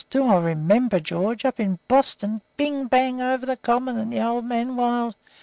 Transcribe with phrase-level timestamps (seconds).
[0.09, 1.45] Do I remember, George?
[1.45, 2.41] Up in Boston.
[2.57, 2.87] Bing!
[2.87, 3.21] bang!
[3.21, 5.15] over the Common, and the Old Man wild!